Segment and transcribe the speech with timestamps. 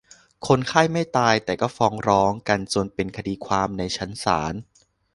[0.47, 4.53] คนไข้ไม่ตาย แต่ก็ฟ้องร้องกันจนเป็นคดีความในชั้นศาล